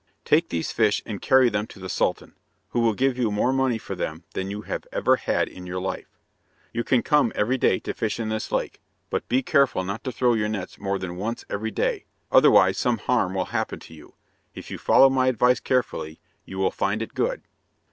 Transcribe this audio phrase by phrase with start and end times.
[0.25, 2.33] "Take these fish and carry them to the Sultan,
[2.69, 5.79] who will give you more money for them than you have ever had in your
[5.79, 6.07] life.
[6.73, 10.11] You can come every day to fish in this lake, but be careful not to
[10.11, 14.15] throw your nets more than once every day, otherwise some harm will happen to you.
[14.55, 17.43] If you follow my advice carefully you will find it good."